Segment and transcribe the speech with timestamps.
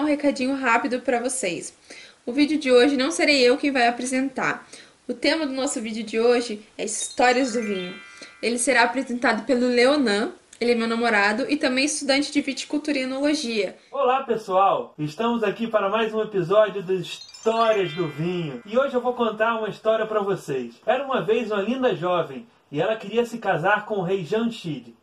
[0.00, 1.76] um recadinho rápido para vocês.
[2.24, 4.66] O vídeo de hoje não serei eu quem vai apresentar.
[5.06, 7.94] O tema do nosso vídeo de hoje é Histórias do Vinho.
[8.42, 13.02] Ele será apresentado pelo Leonan, ele é meu namorado e também estudante de viticultura e
[13.02, 13.76] enologia.
[13.90, 18.62] Olá pessoal, estamos aqui para mais um episódio do Histórias do Vinho.
[18.64, 20.80] E hoje eu vou contar uma história para vocês.
[20.86, 24.94] Era uma vez uma linda jovem e ela queria se casar com o rei Jamshid.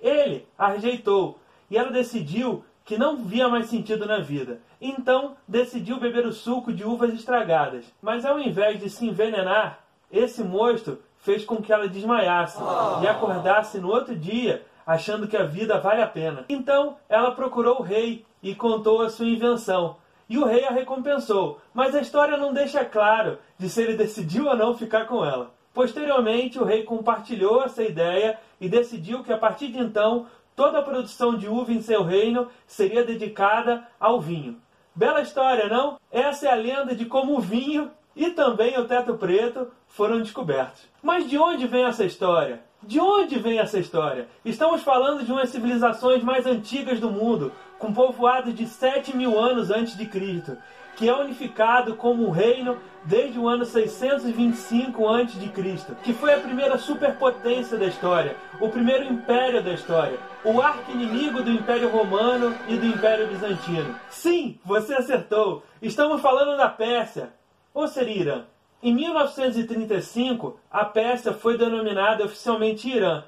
[0.00, 1.38] Ele a rejeitou
[1.70, 4.58] e ela decidiu que não via mais sentido na vida.
[4.80, 7.84] Então decidiu beber o suco de uvas estragadas.
[8.02, 9.78] Mas ao invés de se envenenar,
[10.10, 12.58] esse mosto fez com que ela desmaiasse
[13.00, 16.44] e acordasse no outro dia achando que a vida vale a pena.
[16.48, 19.94] Então ela procurou o rei e contou a sua invenção.
[20.28, 24.46] E o rei a recompensou, mas a história não deixa claro de se ele decidiu
[24.46, 25.52] ou não ficar com ela.
[25.72, 30.26] Posteriormente, o rei compartilhou essa ideia e decidiu que a partir de então
[30.60, 34.58] toda a produção de uva em seu reino seria dedicada ao vinho.
[34.94, 35.98] Bela história, não?
[36.12, 40.86] Essa é a lenda de como o vinho e também o teto preto foram descobertos.
[41.02, 42.60] Mas de onde vem essa história?
[42.82, 44.28] De onde vem essa história?
[44.44, 49.70] Estamos falando de umas civilizações mais antigas do mundo, com povoado de 7 mil anos
[49.70, 50.58] antes de Cristo,
[51.00, 56.76] que é unificado como um reino desde o ano 625 a.C., que foi a primeira
[56.76, 62.84] superpotência da história, o primeiro império da história, o arqui-inimigo do Império Romano e do
[62.84, 63.96] Império Bizantino.
[64.10, 65.62] Sim, você acertou!
[65.80, 67.32] Estamos falando da Pérsia,
[67.72, 68.44] ou seria Irã.
[68.82, 73.24] Em 1935, a Pérsia foi denominada oficialmente Irã,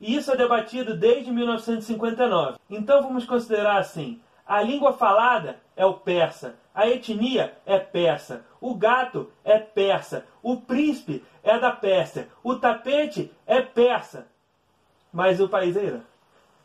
[0.00, 2.56] e isso é debatido desde 1959.
[2.70, 8.74] Então vamos considerar assim: a língua falada é o persa, a etnia é persa, o
[8.74, 14.26] gato é persa, o príncipe é da Pérsia, o tapete é persa.
[15.12, 16.00] Mas o país é Irã.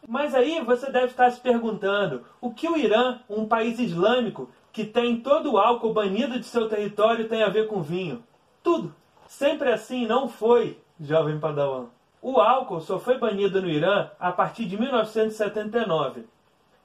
[0.07, 4.83] Mas aí você deve estar se perguntando: o que o Irã, um país islâmico que
[4.83, 8.23] tem todo o álcool banido de seu território, tem a ver com vinho?
[8.63, 8.93] Tudo.
[9.27, 11.85] Sempre assim não foi, jovem padawan.
[12.21, 16.25] O álcool só foi banido no Irã a partir de 1979.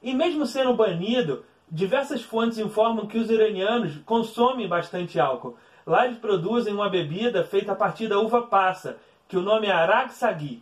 [0.01, 5.57] E mesmo sendo banido, diversas fontes informam que os iranianos consomem bastante álcool.
[5.85, 8.97] Lá eles produzem uma bebida feita a partir da uva passa,
[9.27, 10.13] que o nome é Arak.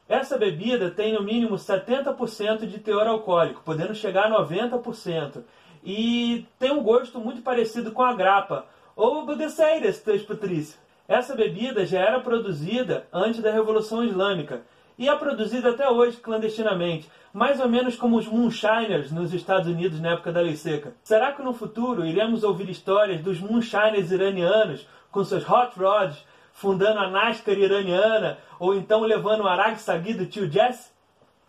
[0.07, 5.43] Essa bebida tem no mínimo 70% de teor alcoólico, podendo chegar a 90%.
[5.83, 8.65] E tem um gosto muito parecido com a grapa,
[8.95, 10.79] ou Budeceiras, Patrício.
[11.07, 14.63] Essa bebida já era produzida antes da Revolução Islâmica
[14.97, 19.99] e é produzida até hoje clandestinamente, mais ou menos como os moonshiners nos Estados Unidos
[19.99, 20.93] na época da lei seca.
[21.03, 26.99] Será que no futuro iremos ouvir histórias dos moonshiners iranianos com seus hot rods fundando
[26.99, 30.91] a NASCAR iraniana ou então levando o Arag Sagui do tio Jesse?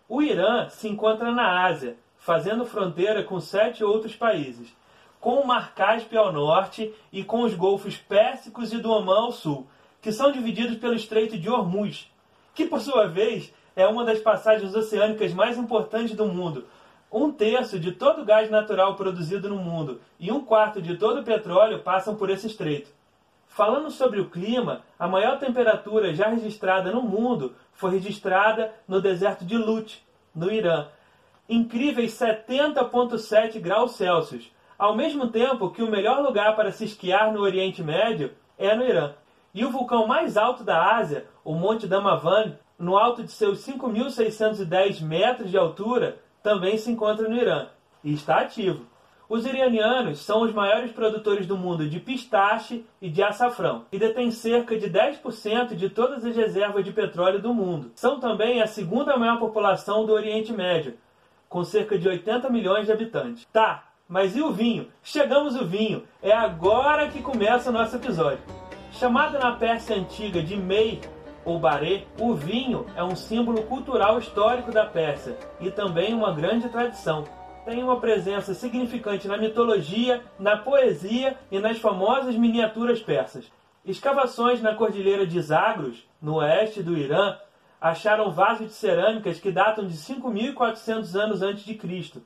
[0.08, 4.74] O Irã se encontra na Ásia, fazendo fronteira com sete outros países
[5.26, 9.32] com o Mar Cáspio ao norte e com os golfos Pérsicos e do Omã ao
[9.32, 9.66] sul,
[10.00, 12.08] que são divididos pelo Estreito de Hormuz,
[12.56, 16.64] que por sua vez é uma das passagens oceânicas mais importantes do mundo.
[17.12, 21.20] Um terço de todo o gás natural produzido no mundo e um quarto de todo
[21.20, 22.90] o petróleo passam por esse estreito.
[23.46, 29.44] Falando sobre o clima, a maior temperatura já registrada no mundo foi registrada no deserto
[29.44, 30.02] de Lut,
[30.34, 30.88] no Irã.
[31.48, 37.40] Incríveis 70,7 graus Celsius, ao mesmo tempo que o melhor lugar para se esquiar no
[37.40, 39.12] Oriente Médio é no Irã.
[39.56, 45.00] E o vulcão mais alto da Ásia, o Monte Damavan, no alto de seus 5.610
[45.00, 47.68] metros de altura, também se encontra no Irã
[48.04, 48.84] e está ativo.
[49.26, 54.30] Os iranianos são os maiores produtores do mundo de pistache e de açafrão e detêm
[54.30, 57.90] cerca de 10% de todas as reservas de petróleo do mundo.
[57.94, 60.98] São também a segunda maior população do Oriente Médio,
[61.48, 63.46] com cerca de 80 milhões de habitantes.
[63.50, 64.88] Tá, mas e o vinho?
[65.02, 66.04] Chegamos o vinho.
[66.22, 68.55] É agora que começa o nosso episódio.
[68.98, 71.02] Chamado na Pérsia antiga de Mei
[71.44, 76.70] ou Baré, o vinho é um símbolo cultural histórico da Pérsia e também uma grande
[76.70, 77.24] tradição.
[77.66, 83.52] Tem uma presença significante na mitologia, na poesia e nas famosas miniaturas persas.
[83.84, 87.36] Escavações na cordilheira de Zagros, no oeste do Irã,
[87.78, 92.22] acharam vasos de cerâmicas que datam de 5.400 anos antes de Cristo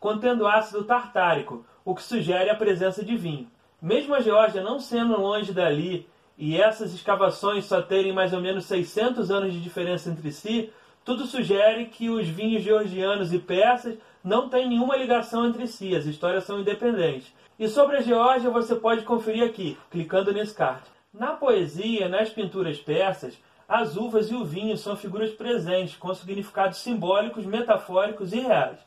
[0.00, 3.48] contendo ácido tartárico, o que sugere a presença de vinho.
[3.80, 8.64] Mesmo a Geórgia não sendo longe dali e essas escavações só terem mais ou menos
[8.66, 10.72] 600 anos de diferença entre si,
[11.04, 16.06] tudo sugere que os vinhos georgianos e persas não têm nenhuma ligação entre si, as
[16.06, 17.32] histórias são independentes.
[17.58, 20.82] E sobre a Geórgia você pode conferir aqui, clicando nesse card.
[21.12, 23.38] Na poesia, nas pinturas persas,
[23.68, 28.78] as uvas e o vinho são figuras presentes, com significados simbólicos, metafóricos e reais.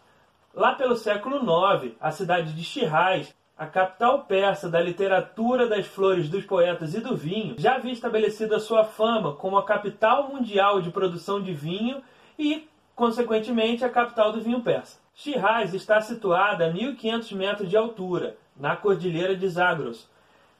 [0.53, 6.29] Lá pelo século IX, a cidade de Shiraz, a capital persa da literatura, das flores,
[6.29, 10.79] dos poetas e do vinho, já havia estabelecido a sua fama como a capital mundial
[10.79, 12.03] de produção de vinho
[12.37, 14.99] e, consequentemente, a capital do vinho persa.
[15.15, 20.07] Shiraz está situada a 1.500 metros de altura, na cordilheira de Zagros,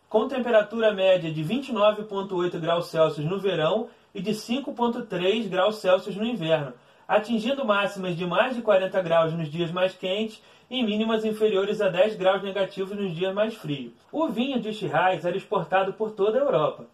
[0.10, 6.26] com temperatura média de 29,8 graus Celsius no verão e de 5,3 graus Celsius no
[6.26, 6.74] inverno,
[7.08, 11.88] atingindo máximas de mais de 40 graus nos dias mais quentes e mínimas inferiores a
[11.88, 13.94] 10 graus negativos nos dias mais frios.
[14.12, 16.86] O vinho de Shiraz era exportado por toda a Europa.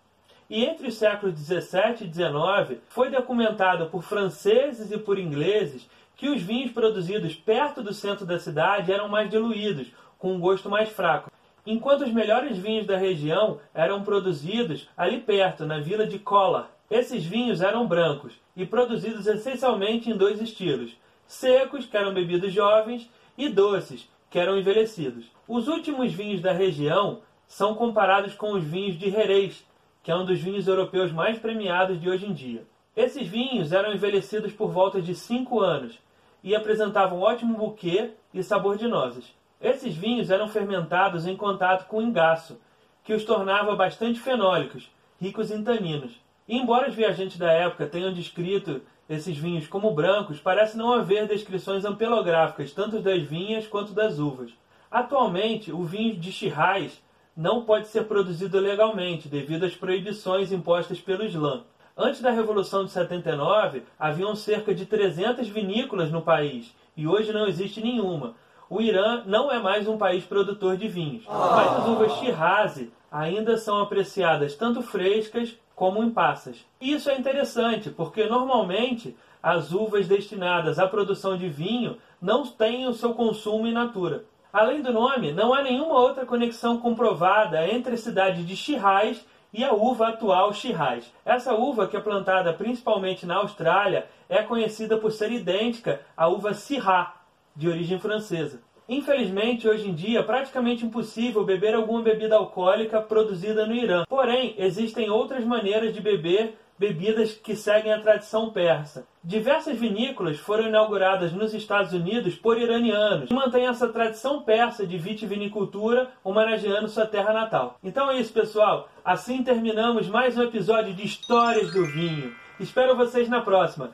[0.50, 6.30] E entre os séculos 17 e 19 foi documentado por franceses e por ingleses que
[6.30, 9.88] os vinhos produzidos perto do centro da cidade eram mais diluídos,
[10.20, 11.32] com um gosto mais fraco,
[11.66, 16.73] enquanto os melhores vinhos da região eram produzidos ali perto, na vila de Kola.
[16.90, 20.96] Esses vinhos eram brancos e produzidos essencialmente em dois estilos:
[21.26, 25.26] secos, que eram bebidos jovens, e doces, que eram envelhecidos.
[25.48, 29.66] Os últimos vinhos da região são comparados com os vinhos de Jerez,
[30.02, 32.66] que é um dos vinhos europeus mais premiados de hoje em dia.
[32.96, 35.98] Esses vinhos eram envelhecidos por volta de 5 anos
[36.44, 39.34] e apresentavam ótimo buquê e sabor de nozes.
[39.62, 42.60] Esses vinhos eram fermentados em contato com o engaço,
[43.04, 46.12] que os tornava bastante fenólicos, ricos em taninos.
[46.48, 51.28] E embora os viajantes da época tenham descrito esses vinhos como brancos, parece não haver
[51.28, 54.52] descrições ampelográficas tanto das vinhas quanto das uvas.
[54.90, 57.02] Atualmente, o vinho de Shiraz
[57.36, 61.64] não pode ser produzido legalmente devido às proibições impostas pelo Islã.
[61.98, 67.48] Antes da Revolução de 79, haviam cerca de 300 vinícolas no país e hoje não
[67.48, 68.36] existe nenhuma.
[68.70, 73.58] O Irã não é mais um país produtor de vinhos, mas as uvas Shiraz ainda
[73.58, 76.66] são apreciadas tanto frescas como em passas.
[76.80, 82.94] Isso é interessante, porque normalmente as uvas destinadas à produção de vinho não têm o
[82.94, 84.24] seu consumo in natura.
[84.54, 89.62] Além do nome, não há nenhuma outra conexão comprovada entre a cidade de Shiraz e
[89.62, 91.14] a uva atual Shiraz.
[91.26, 96.54] Essa uva, que é plantada principalmente na Austrália, é conhecida por ser idêntica à uva
[96.54, 97.14] Syrah,
[97.54, 98.62] de origem francesa.
[98.88, 104.04] Infelizmente, hoje em dia, é praticamente impossível beber alguma bebida alcoólica produzida no Irã.
[104.08, 109.08] Porém, existem outras maneiras de beber bebidas que seguem a tradição persa.
[109.24, 114.98] Diversas vinícolas foram inauguradas nos Estados Unidos por iranianos e mantêm essa tradição persa de
[114.98, 117.78] vitivinicultura, homenageando sua terra natal.
[117.84, 118.90] Então é isso, pessoal.
[119.06, 122.36] Assim terminamos mais um episódio de Histórias do Vinho.
[122.60, 123.92] Espero vocês na próxima.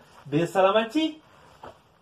[0.47, 1.21] Salamati!